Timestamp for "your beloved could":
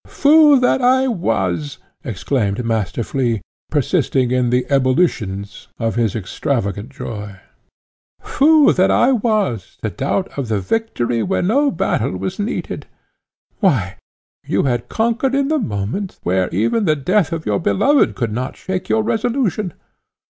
17.45-18.31